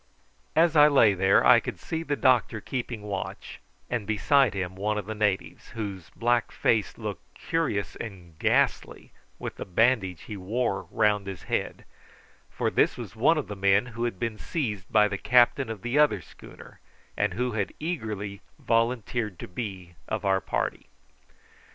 As 0.55 0.75
I 0.75 0.87
lay 0.87 1.13
there 1.13 1.45
I 1.45 1.59
could 1.59 1.79
see 1.79 2.01
the 2.01 2.15
doctor 2.15 2.59
keeping 2.59 3.03
watch, 3.03 3.59
and 3.87 4.07
beside 4.07 4.55
him 4.55 4.75
one 4.75 4.97
of 4.97 5.05
the 5.05 5.13
natives, 5.13 5.67
whose 5.75 6.09
black 6.15 6.51
face 6.51 6.97
looked 6.97 7.35
curious 7.35 7.95
and 7.97 8.33
ghastly 8.39 9.11
with 9.37 9.57
the 9.57 9.63
bandage 9.65 10.21
he 10.21 10.35
wore 10.35 10.87
round 10.89 11.27
his 11.27 11.43
head, 11.43 11.85
for 12.49 12.71
this 12.71 12.97
was 12.97 13.15
one 13.15 13.37
of 13.37 13.47
the 13.47 13.55
men 13.55 13.85
who 13.93 14.05
had 14.05 14.17
been 14.17 14.39
seized 14.39 14.91
by 14.91 15.07
the 15.07 15.19
captain 15.19 15.69
of 15.69 15.83
the 15.83 15.99
other 15.99 16.19
schooner, 16.21 16.79
and 17.15 17.35
who 17.35 17.51
had 17.51 17.71
eagerly 17.79 18.41
volunteered 18.57 19.37
to 19.37 19.47
be 19.47 19.93
of 20.07 20.25
our 20.25 20.41
party. 20.41 20.87